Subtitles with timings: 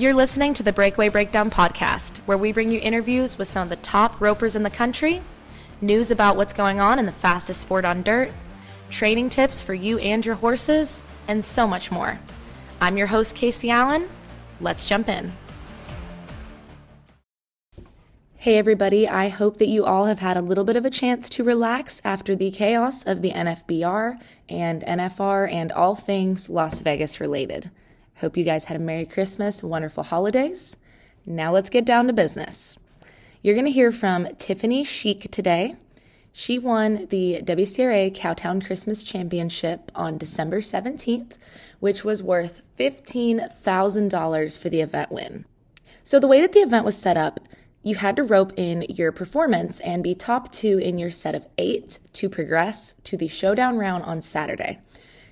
[0.00, 3.68] You're listening to the Breakaway Breakdown podcast, where we bring you interviews with some of
[3.68, 5.20] the top ropers in the country,
[5.80, 8.30] news about what's going on in the fastest sport on dirt,
[8.90, 12.20] training tips for you and your horses, and so much more.
[12.80, 14.08] I'm your host, Casey Allen.
[14.60, 15.32] Let's jump in.
[18.36, 19.08] Hey, everybody.
[19.08, 22.00] I hope that you all have had a little bit of a chance to relax
[22.04, 27.72] after the chaos of the NFBR and NFR and all things Las Vegas related.
[28.20, 30.76] Hope you guys had a Merry Christmas, wonderful holidays.
[31.24, 32.76] Now let's get down to business.
[33.42, 35.76] You're going to hear from Tiffany Schieck today.
[36.32, 41.34] She won the WCRA Cowtown Christmas Championship on December 17th,
[41.78, 45.44] which was worth $15,000 for the event win.
[46.02, 47.38] So, the way that the event was set up,
[47.84, 51.46] you had to rope in your performance and be top two in your set of
[51.56, 54.80] eight to progress to the showdown round on Saturday.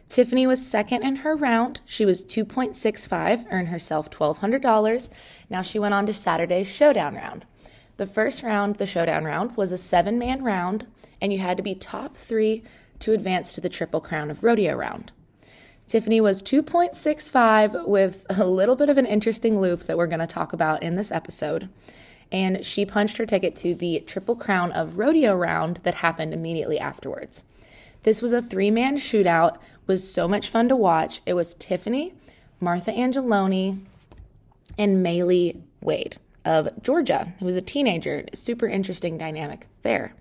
[0.09, 1.80] Tiffany was second in her round.
[1.84, 5.10] She was 2.65, earned herself $1,200.
[5.50, 7.44] Now she went on to Saturday's showdown round.
[7.97, 10.86] The first round, the showdown round, was a seven man round,
[11.20, 12.62] and you had to be top three
[13.00, 15.12] to advance to the Triple Crown of Rodeo round.
[15.86, 20.27] Tiffany was 2.65 with a little bit of an interesting loop that we're going to
[20.27, 21.69] talk about in this episode.
[22.33, 26.78] And she punched her ticket to the Triple Crown of Rodeo round that happened immediately
[26.78, 27.44] afterwards.
[28.03, 31.20] This was a three man shootout, was so much fun to watch.
[31.27, 32.15] It was Tiffany,
[32.61, 33.81] Martha Angeloni,
[34.78, 38.25] and Maylee Wade of Georgia, who was a teenager.
[38.34, 40.15] Super interesting dynamic there.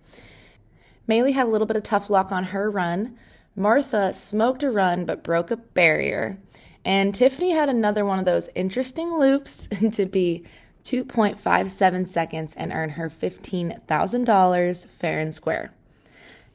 [1.08, 3.16] Maylee had a little bit of tough luck on her run.
[3.56, 6.38] Martha smoked a run but broke a barrier.
[6.84, 10.46] And Tiffany had another one of those interesting loops to be
[10.84, 15.75] 2.57 seconds and earn her $15,000 fair and square.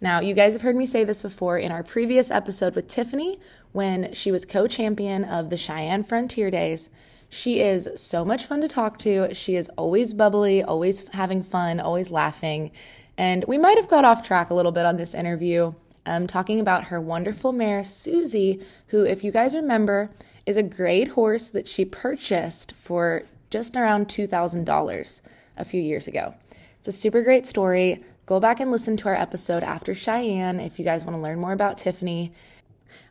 [0.03, 3.39] Now, you guys have heard me say this before in our previous episode with Tiffany
[3.73, 6.89] when she was co champion of the Cheyenne Frontier Days.
[7.29, 9.35] She is so much fun to talk to.
[9.35, 12.73] She is always bubbly, always having fun, always laughing.
[13.19, 15.75] And we might have got off track a little bit on this interview,
[16.07, 20.11] um, talking about her wonderful mare, Susie, who, if you guys remember,
[20.47, 25.21] is a great horse that she purchased for just around $2,000
[25.59, 26.35] a few years ago.
[26.79, 28.03] It's a super great story.
[28.31, 31.41] Go back and listen to our episode after Cheyenne if you guys want to learn
[31.41, 32.33] more about Tiffany.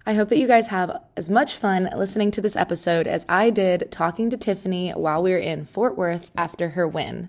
[0.05, 3.49] I hope that you guys have as much fun listening to this episode as I
[3.49, 7.27] did talking to Tiffany while we were in Fort Worth after her win.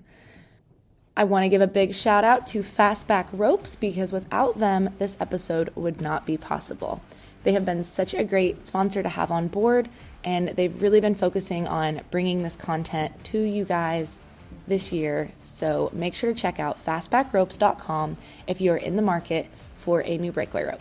[1.17, 5.21] I want to give a big shout out to Fastback Ropes because without them, this
[5.21, 7.03] episode would not be possible.
[7.43, 9.89] They have been such a great sponsor to have on board,
[10.23, 14.21] and they've really been focusing on bringing this content to you guys
[14.71, 15.31] this year.
[15.43, 18.17] So make sure to check out fastbackropes.com
[18.47, 20.81] if you're in the market for a new breakaway rope.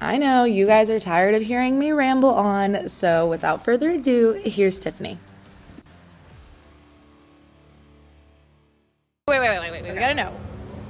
[0.00, 4.32] I know you guys are tired of hearing me ramble on, so without further ado,
[4.44, 5.18] here's Tiffany.
[9.28, 9.92] Wait, wait, wait, wait, wait.
[9.92, 10.32] We gotta know.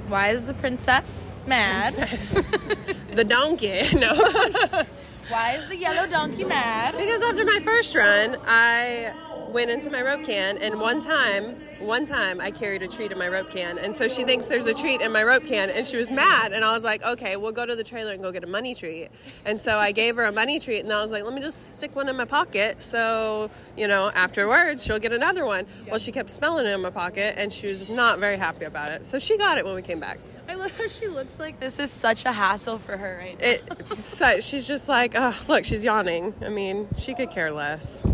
[0.09, 1.95] Why is the princess mad?
[1.95, 2.45] Princess.
[3.11, 3.81] the donkey.
[3.93, 4.13] No.
[5.29, 6.95] Why is the yellow donkey mad?
[6.95, 9.13] because after my first run, I
[9.49, 13.17] went into my rope can, and one time, one time I carried a treat in
[13.17, 15.85] my rope can, and so she thinks there's a treat in my rope can, and
[15.85, 18.31] she was mad, and I was like, okay, we'll go to the trailer and go
[18.31, 19.09] get a money treat,
[19.45, 21.77] and so I gave her a money treat, and I was like, let me just
[21.77, 25.65] stick one in my pocket, so you know, afterwards she'll get another one.
[25.89, 28.91] Well, she kept smelling it in my pocket, and she was not very happy about
[28.91, 30.19] it, so she got it when we came back.
[30.49, 33.47] I love how she looks like this is such a hassle for her right now.
[33.47, 36.33] It, so, she's just like, oh, look, she's yawning.
[36.41, 38.05] I mean, she could care less.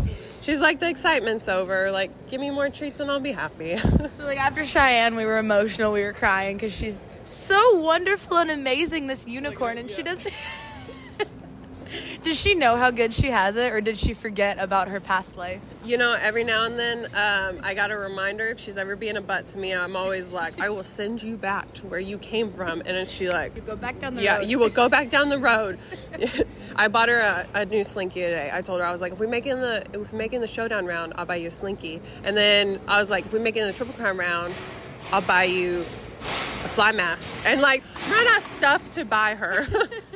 [0.44, 1.90] She's like, the excitement's over.
[1.90, 3.78] Like, give me more treats and I'll be happy.
[4.12, 8.48] So like after Cheyenne, we were emotional, we were crying because she's so wonderful and
[8.48, 10.32] amazing, this unicorn, and she doesn't.
[12.22, 15.36] Does she know how good she has it, or did she forget about her past
[15.36, 15.60] life?
[15.84, 19.16] you know, every now and then, um, I got a reminder if she's ever being
[19.16, 22.16] a butt to me, I'm always like, I will send you back to where you
[22.16, 22.80] came from.
[22.80, 24.24] And then she like, You go back down the road.
[24.24, 24.46] yeah, road.
[24.48, 25.78] you will go back down the road.
[26.76, 28.50] I bought her a, a new slinky today.
[28.52, 30.32] I told her I was like, if we make it in the if we make
[30.32, 32.00] in the showdown round, I'll buy you a slinky.
[32.24, 34.54] And then I was like, if we make it in the triple crown round,
[35.12, 37.36] I'll buy you a fly mask.
[37.44, 39.66] And like ran out of stuff to buy her.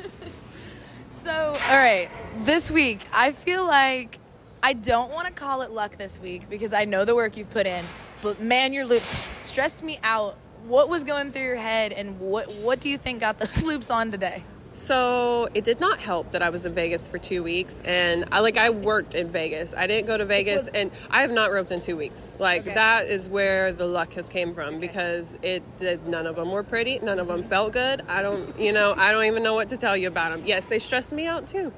[1.23, 2.09] So, all right,
[2.45, 4.21] this week, I feel like
[4.63, 7.51] I don't want to call it luck this week because I know the work you've
[7.51, 7.85] put in,
[8.23, 10.37] but man, your loops stressed me out.
[10.69, 13.91] What was going through your head, and what what do you think got those loops
[13.91, 14.45] on today?
[14.75, 18.41] So it did not help that I was in Vegas for two weeks, and I
[18.41, 19.75] like I worked in Vegas.
[19.77, 22.33] I didn't go to Vegas, and I have not roped in two weeks.
[22.39, 22.75] Like Okay.
[22.75, 26.63] that is where the luck has came from because it did, none of them were
[26.63, 28.03] pretty, none of them felt good.
[28.09, 30.43] I don't, you know, I don't even know what to tell you about them.
[30.47, 31.73] Yes, they stressed me out too.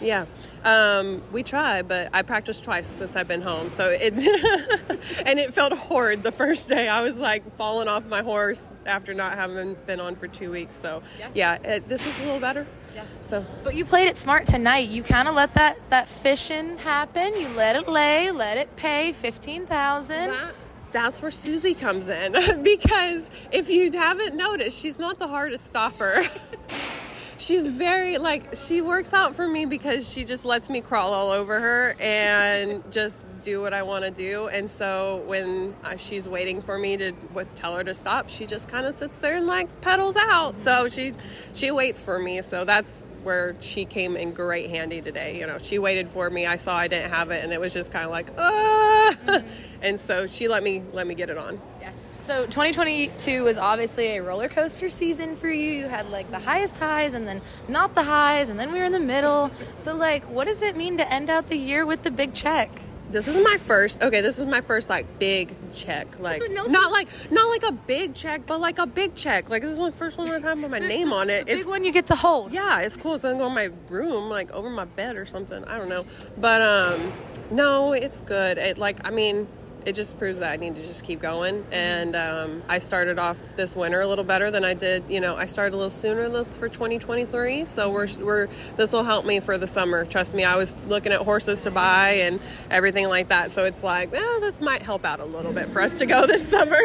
[0.00, 0.24] Yeah,
[0.64, 4.14] um, we try, but I practiced twice since I've been home, so it
[5.26, 6.88] and it felt horrid the first day.
[6.88, 10.78] I was like falling off my horse after not having been on for two weeks.
[10.80, 11.02] So
[11.34, 12.66] yeah, it, this is a little better.
[12.94, 13.04] Yeah.
[13.20, 14.88] So But you played it smart tonight.
[14.88, 17.34] You kind of let that that fishing happen.
[17.38, 20.30] You let it lay, let it pay fifteen thousand.
[20.30, 20.54] that,
[20.92, 22.32] that's where Susie comes in
[22.62, 26.22] because if you haven't noticed, she's not the hardest stopper.
[27.40, 31.30] she's very like she works out for me because she just lets me crawl all
[31.30, 34.48] over her and just do what I want to do.
[34.48, 38.46] And so when uh, she's waiting for me to what, tell her to stop, she
[38.46, 40.58] just kind of sits there and like pedals out.
[40.58, 41.14] So she
[41.54, 42.42] she waits for me.
[42.42, 45.38] So that's where she came in great handy today.
[45.38, 46.46] You know, she waited for me.
[46.46, 49.42] I saw I didn't have it, and it was just kind of like, ah.
[49.82, 51.60] and so she let me let me get it on.
[51.80, 51.92] Yeah.
[52.30, 55.72] So 2022 was obviously a roller coaster season for you.
[55.72, 58.84] You had like the highest highs and then not the highs, and then we were
[58.84, 59.50] in the middle.
[59.74, 62.70] So like, what does it mean to end out the year with the big check?
[63.10, 64.00] This is my first.
[64.00, 66.20] Okay, this is my first like big check.
[66.20, 69.50] Like not like not like a big check, but like a big check.
[69.50, 71.46] Like this is the first one I've had with my name on it.
[71.46, 72.52] Big It's one you get to hold.
[72.52, 73.14] yeah, it's cool.
[73.14, 75.64] It's gonna go in my room, like over my bed or something.
[75.64, 76.06] I don't know,
[76.38, 77.12] but um,
[77.50, 78.56] no, it's good.
[78.56, 79.48] It like I mean,
[79.86, 81.64] it just proves that I need to just keep going.
[81.70, 85.04] And um, I started off this winter a little better than I did.
[85.08, 89.04] You know, I started a little sooner this for 2023, so we're we're this will
[89.04, 90.04] help me for the summer.
[90.04, 92.40] Trust me, I was looking at horses to buy and
[92.70, 93.50] everything like that.
[93.50, 96.26] So it's like, well, this might help out a little bit for us to go
[96.26, 96.78] this summer.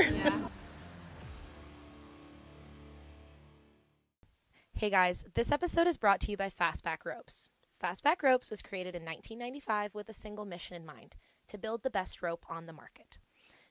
[4.77, 7.49] Hey guys, this episode is brought to you by Fastback Ropes.
[7.81, 11.15] Fastback Ropes was created in 1995 with a single mission in mind
[11.47, 13.19] to build the best rope on the market.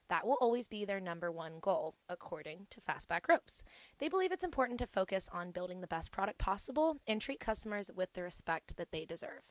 [0.09, 3.65] That will always be their number one goal, according to Fastback Ropes.
[3.99, 7.91] They believe it's important to focus on building the best product possible and treat customers
[7.95, 9.43] with the respect that they deserve.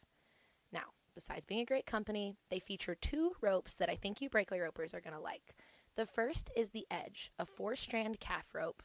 [0.71, 4.59] Now, besides being a great company, they feature two ropes that I think you breakaway
[4.59, 5.55] ropers are going to like.
[5.95, 8.83] The first is the Edge, a four strand calf rope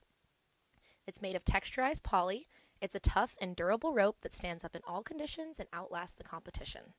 [1.09, 2.47] it's made of texturized poly.
[2.83, 6.23] It's a tough and durable rope that stands up in all conditions and outlasts the
[6.23, 6.93] competition.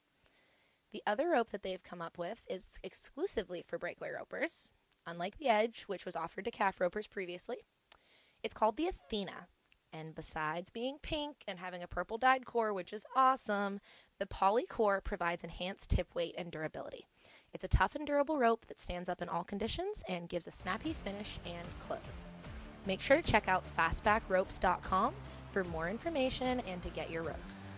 [0.91, 4.71] The other rope that they've come up with is exclusively for breakaway ropers,
[5.05, 7.57] unlike the Edge, which was offered to calf ropers previously.
[8.43, 9.47] It's called the Athena,
[9.93, 13.79] and besides being pink and having a purple dyed core, which is awesome,
[14.17, 17.05] the poly core provides enhanced tip weight and durability.
[17.53, 20.51] It's a tough and durable rope that stands up in all conditions and gives a
[20.51, 22.29] snappy finish and close.
[22.85, 25.13] Make sure to check out fastbackropes.com
[25.51, 27.71] for more information and to get your ropes.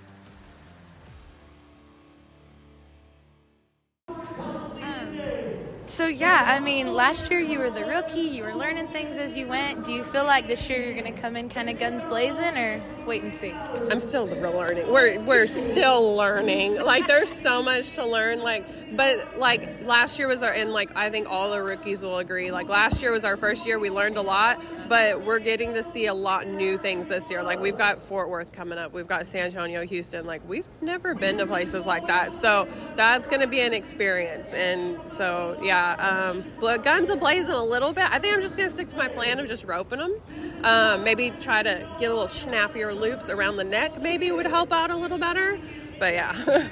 [5.92, 8.22] So yeah, I mean, last year you were the rookie.
[8.22, 9.84] You were learning things as you went.
[9.84, 12.82] Do you feel like this year you're gonna come in kind of guns blazing, or
[13.06, 13.52] wait and see?
[13.52, 14.88] I'm still learning.
[14.88, 16.82] We're we're still learning.
[16.82, 18.42] Like there's so much to learn.
[18.42, 22.20] Like but like last year was our and like I think all the rookies will
[22.20, 22.52] agree.
[22.52, 23.78] Like last year was our first year.
[23.78, 27.44] We learned a lot, but we're getting to see a lot new things this year.
[27.44, 28.94] Like we've got Fort Worth coming up.
[28.94, 30.26] We've got San Antonio, Houston.
[30.26, 32.34] Like we've never been to places like that.
[32.34, 32.66] So
[32.96, 34.54] that's going to be an experience.
[34.54, 38.06] And so yeah, um, bl- guns a blazing a little bit.
[38.06, 40.16] I think I'm just going to stick to my plan of just roping them.
[40.64, 44.02] Um, maybe try to get a little snappier loops around the neck.
[44.02, 45.60] Maybe would help out a little better.
[46.00, 46.68] But yeah.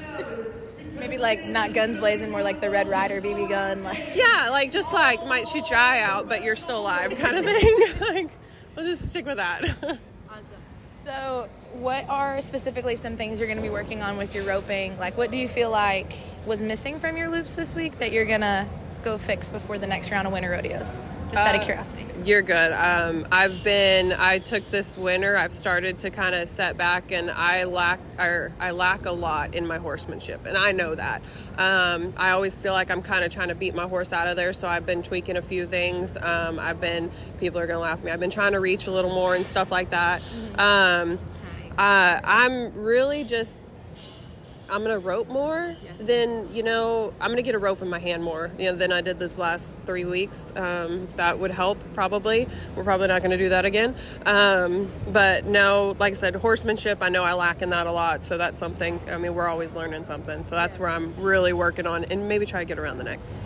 [1.00, 3.82] Maybe like not guns blazing, more like the Red Ryder BB gun.
[3.84, 7.38] Like Yeah, like just like might shoot your eye out, but you're still alive, kind
[7.38, 7.80] of thing.
[8.02, 8.30] like,
[8.76, 9.64] we'll just stick with that.
[10.30, 10.62] Awesome.
[11.02, 14.98] So, what are specifically some things you're going to be working on with your roping?
[14.98, 16.14] Like, what do you feel like
[16.46, 18.68] was missing from your loops this week that you're going to
[19.04, 21.08] go fix before the next round of winter rodeos?
[21.32, 22.06] Just out of Uh, curiosity.
[22.26, 22.72] You're good.
[22.74, 24.14] Um, I've been.
[24.14, 25.38] I took this winter.
[25.38, 28.00] I've started to kind of set back, and I lack.
[28.18, 31.22] Or I lack a lot in my horsemanship, and I know that.
[31.58, 34.36] Um, I always feel like I'm kind of trying to beat my horse out of
[34.36, 34.54] there.
[34.54, 36.18] So I've been tweaking a few things.
[36.18, 37.12] Um, I've been.
[37.40, 38.12] People are gonna laugh at me.
[38.12, 40.22] I've been trying to reach a little more and stuff like that.
[40.58, 41.20] Um,
[41.78, 43.56] uh, I'm really just
[44.72, 48.24] I'm gonna rope more, then you know I'm gonna get a rope in my hand
[48.24, 50.52] more, you know, than I did this last three weeks.
[50.56, 52.48] Um, that would help probably.
[52.76, 53.96] We're probably not gonna do that again.
[54.26, 57.00] Um, but no, like I said, horsemanship.
[57.02, 59.00] I know I lack in that a lot, so that's something.
[59.10, 62.46] I mean, we're always learning something, so that's where I'm really working on, and maybe
[62.46, 63.42] try to get around the next.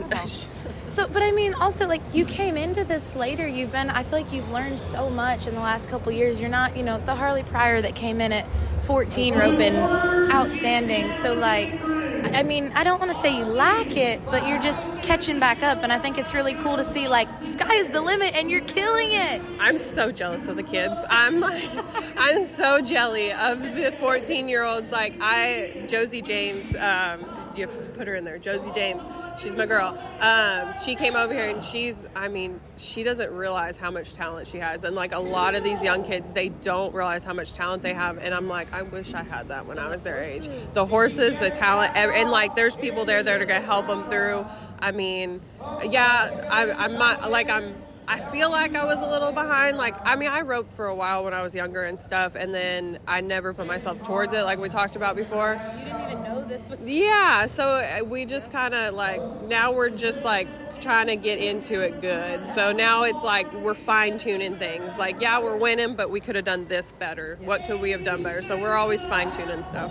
[0.00, 3.46] Yeah, that's oh, so, but I mean, also like you came into this later.
[3.46, 3.90] You've been.
[3.90, 6.40] I feel like you've learned so much in the last couple years.
[6.40, 8.46] You're not, you know, the Harley Pryor that came in at
[8.82, 11.10] 14 roping, outstanding.
[11.10, 11.78] So like.
[12.22, 15.62] I mean, I don't want to say you lack it, but you're just catching back
[15.62, 18.60] up, and I think it's really cool to see like sky's the limit, and you're
[18.60, 19.40] killing it.
[19.58, 21.02] I'm so jealous of the kids.
[21.08, 24.92] I'm like, I'm so jelly of the 14 year olds.
[24.92, 27.18] Like I, Josie James, um,
[27.56, 28.36] you have to put her in there.
[28.36, 29.02] Josie James,
[29.38, 29.98] she's my girl.
[30.20, 34.46] Um, she came over here, and she's, I mean, she doesn't realize how much talent
[34.46, 37.54] she has, and like a lot of these young kids, they don't realize how much
[37.54, 40.22] talent they have, and I'm like, I wish I had that when I was their
[40.22, 40.50] age.
[40.74, 44.44] The horses, the talent, and like there's people there that are gonna help them through.
[44.78, 45.40] I mean,
[45.84, 47.74] yeah, I, I'm not like I'm.
[48.10, 49.76] I feel like I was a little behind.
[49.76, 52.52] Like, I mean, I roped for a while when I was younger and stuff, and
[52.52, 55.52] then I never put myself towards it, like we talked about before.
[55.78, 56.84] You didn't even know this was.
[56.84, 60.48] Yeah, so uh, we just kind of like now we're just like
[60.80, 62.48] trying to get into it good.
[62.48, 64.96] So now it's like we're fine tuning things.
[64.98, 67.38] Like, yeah, we're winning, but we could have done this better.
[67.42, 68.42] What could we have done better?
[68.42, 69.88] So we're always fine tuning stuff.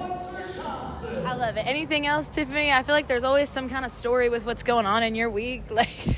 [1.25, 1.65] I love it.
[1.65, 2.69] Anything else, Tiffany?
[2.69, 5.29] I feel like there's always some kind of story with what's going on in your
[5.29, 5.63] week.
[5.71, 6.09] Like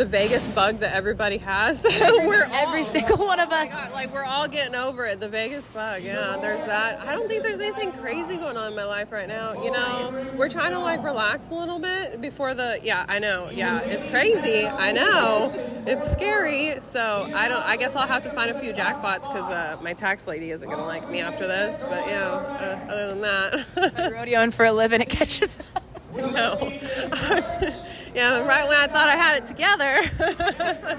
[0.00, 1.84] The Vegas bug that everybody has.
[2.00, 3.92] we're all- every single one of Oh us.
[3.92, 5.20] Like we're all getting over it.
[5.20, 6.38] The Vegas bug, yeah.
[6.40, 7.00] There's that.
[7.06, 9.62] I don't think there's anything crazy going on in my life right now.
[9.62, 12.80] You know, we're trying to like relax a little bit before the.
[12.82, 13.50] Yeah, I know.
[13.52, 14.66] Yeah, it's crazy.
[14.66, 15.52] I know.
[15.86, 16.80] It's scary.
[16.80, 17.62] So I don't.
[17.62, 20.70] I guess I'll have to find a few jackpots because uh, my tax lady isn't
[20.70, 21.82] gonna like me after this.
[21.82, 23.52] But you know, uh, other than that.
[24.14, 25.89] Rodeoing for a living, it catches up.
[26.16, 26.58] No.
[26.60, 27.56] Was,
[28.14, 30.98] yeah, right when I thought I had it together.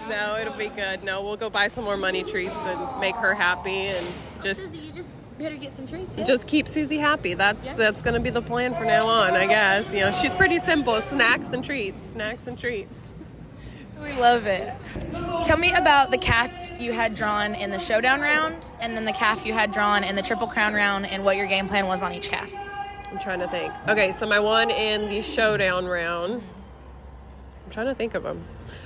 [0.08, 1.04] no, it'll be good.
[1.04, 4.06] No, we'll go buy some more money treats and make her happy and
[4.42, 6.16] just Susie, you just better get some treats.
[6.16, 6.24] Yeah?
[6.24, 7.34] just keep Susie happy.
[7.34, 9.92] That's that's going to be the plan from now on, I guess.
[9.92, 13.14] You know, she's pretty simple, snacks and treats, snacks and treats.
[14.02, 14.72] we love it.
[15.44, 19.12] Tell me about the calf you had drawn in the showdown round, and then the
[19.12, 22.02] calf you had drawn in the triple crown round, and what your game plan was
[22.02, 22.50] on each calf.
[23.10, 23.72] I'm trying to think.
[23.88, 26.42] Okay, so my one in the showdown round.
[27.64, 28.44] I'm trying to think of them.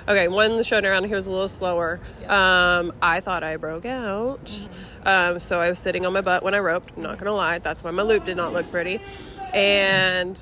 [0.08, 1.06] Okay, one in the showdown round.
[1.06, 2.00] He was a little slower.
[2.26, 4.68] Um, I thought I broke out,
[5.04, 6.92] um, so I was sitting on my butt when I roped.
[6.96, 9.00] I'm not gonna lie, that's why my loop did not look pretty.
[9.52, 10.40] And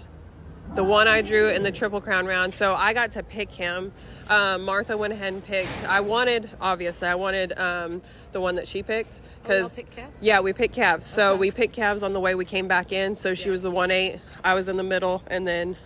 [0.75, 2.55] the one I drew in the triple crown round.
[2.55, 3.93] So I got to pick him.
[4.29, 5.85] Um, Martha went ahead and picked.
[5.85, 10.23] I wanted, obviously, I wanted um, the one that she picked because calves?
[10.23, 11.07] yeah, we picked calves.
[11.07, 13.15] So we picked calves on the way we came back in.
[13.15, 14.21] So she was the one eight.
[14.45, 15.77] I was in the middle, and then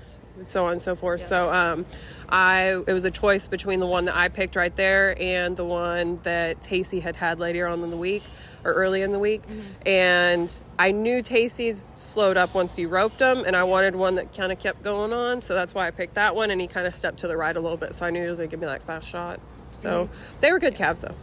[0.46, 1.22] so on and so forth.
[1.22, 1.86] So um,
[2.28, 5.64] I it was a choice between the one that I picked right there and the
[5.64, 8.22] one that Tacey had had later on in the week
[8.64, 9.42] or early in the week.
[9.84, 14.34] And I knew Tacey's slowed up once you roped him, and I wanted one that
[14.36, 15.40] kind of kept going on.
[15.40, 16.50] So that's why I picked that one.
[16.50, 18.28] And he kind of stepped to the right a little bit, so I knew he
[18.28, 19.40] was gonna give me like fast shot.
[19.72, 20.08] So
[20.40, 21.14] they were good calves though.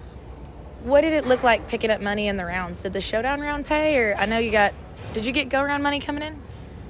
[0.84, 2.84] What did it look like picking up money in the rounds?
[2.84, 4.74] Did the showdown round pay, or I know you got?
[5.14, 6.42] Did you get go round money coming in?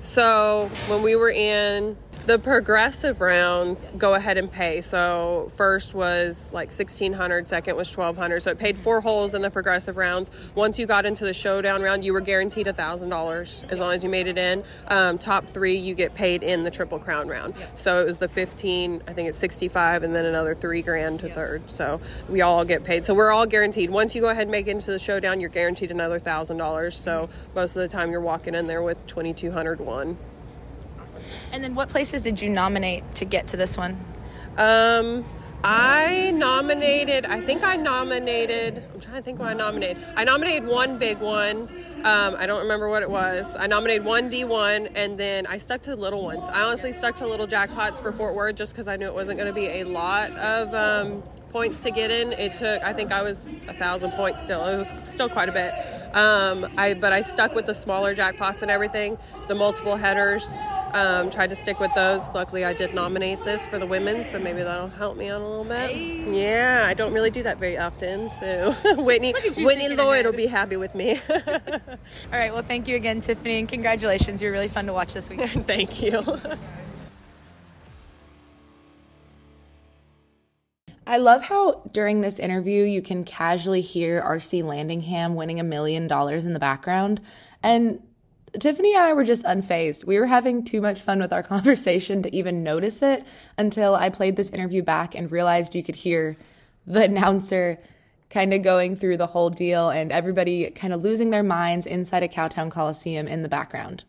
[0.01, 1.98] So when we were in
[2.29, 4.81] the progressive rounds go ahead and pay.
[4.81, 8.41] So first was like 1600, second was 1200.
[8.41, 10.29] So it paid four holes in the progressive rounds.
[10.53, 14.03] Once you got into the showdown round, you were guaranteed a $1,000 as long as
[14.03, 14.63] you made it in.
[14.89, 17.55] Um, top three, you get paid in the triple crown round.
[17.57, 17.79] Yep.
[17.79, 21.29] So it was the 15, I think it's 65, and then another three grand to
[21.29, 21.36] yep.
[21.36, 21.71] third.
[21.71, 23.05] So we all get paid.
[23.05, 23.89] So we're all guaranteed.
[23.89, 26.93] Once you go ahead and make it into the showdown, you're guaranteed another $1,000.
[26.93, 27.55] So mm-hmm.
[27.55, 30.15] most of the time you're walking in there with 2201
[31.16, 31.54] Awesome.
[31.54, 33.98] And then what places did you nominate to get to this one?
[34.58, 35.25] Um,
[35.63, 39.98] I nominated, I think I nominated, I'm trying to think what I nominated.
[40.16, 41.68] I nominated one big one.
[42.06, 43.58] Um, I don't remember what it was.
[43.58, 46.46] I nominated one D1 and then I stuck to little ones.
[46.48, 49.38] I honestly stuck to little jackpots for Fort Worth just because I knew it wasn't
[49.38, 52.32] going to be a lot of um, points to get in.
[52.34, 54.66] It took, I think I was a thousand points still.
[54.66, 55.74] It was still quite a bit.
[56.16, 59.18] Um, I but I stuck with the smaller jackpots and everything,
[59.50, 60.58] the multiple headers.
[60.93, 62.29] Um, tried to stick with those.
[62.34, 65.48] Luckily, I did nominate this for the women, so maybe that'll help me out a
[65.48, 65.96] little bit.
[66.27, 68.29] Yeah, I don't really do that very often.
[68.29, 71.19] So Whitney, Whitney Lloyd will be happy with me.
[71.38, 71.39] All
[72.31, 72.51] right.
[72.51, 74.41] Well, thank you again, Tiffany, and congratulations.
[74.41, 75.41] You're really fun to watch this week.
[75.50, 76.41] Thank you.
[81.05, 86.08] I love how during this interview you can casually hear RC Landingham winning a million
[86.08, 87.22] dollars in the background.
[87.63, 88.01] And
[88.58, 90.06] Tiffany and I were just unfazed.
[90.06, 93.25] We were having too much fun with our conversation to even notice it
[93.58, 96.38] until I played this interview back and realized you could hear
[96.86, 97.79] the announcer
[98.29, 102.24] kind of going through the whole deal and everybody kind of losing their minds inside
[102.24, 104.03] a Cowtown Coliseum in the background.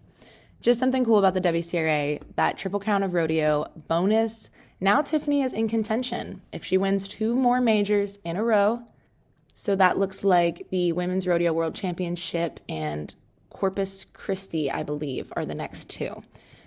[0.61, 4.51] Just something cool about the WCRA that Triple Crown of Rodeo bonus.
[4.79, 6.43] Now Tiffany is in contention.
[6.53, 8.83] If she wins two more majors in a row,
[9.55, 13.15] so that looks like the Women's Rodeo World Championship and
[13.51, 16.23] Corpus Christi, I believe, are the next two.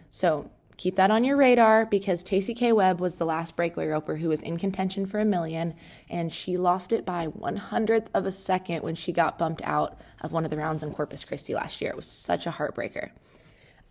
[0.10, 2.72] So keep that on your radar because Tacey K.
[2.72, 5.76] Webb was the last breakaway roper who was in contention for a million,
[6.10, 10.00] and she lost it by one hundredth of a second when she got bumped out
[10.22, 11.92] of one of the rounds in Corpus Christi last year.
[11.92, 13.10] It was such a heartbreaker.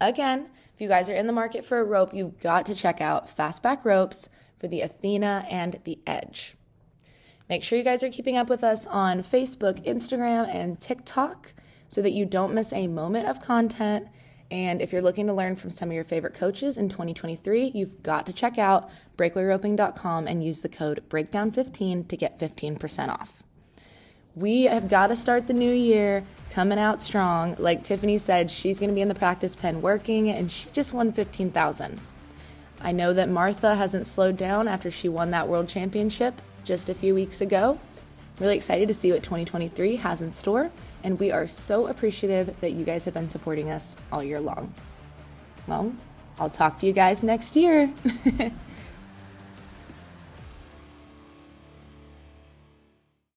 [0.00, 3.00] Again, if you guys are in the market for a rope, you've got to check
[3.00, 6.56] out Fastback Ropes for the Athena and the Edge.
[7.48, 11.52] Make sure you guys are keeping up with us on Facebook, Instagram, and TikTok
[11.92, 14.08] so that you don't miss a moment of content.
[14.50, 18.02] And if you're looking to learn from some of your favorite coaches in 2023, you've
[18.02, 23.42] got to check out breakawayroping.com and use the code breakdown15 to get 15% off.
[24.34, 27.56] We have got to start the new year coming out strong.
[27.58, 30.94] Like Tiffany said, she's going to be in the practice pen working, and she just
[30.94, 32.00] won 15,000.
[32.80, 36.94] I know that Martha hasn't slowed down after she won that world championship just a
[36.94, 37.78] few weeks ago.
[38.38, 40.70] Really excited to see what 2023 has in store,
[41.04, 44.72] and we are so appreciative that you guys have been supporting us all year long.
[45.66, 45.92] Well,
[46.38, 47.92] I'll talk to you guys next year.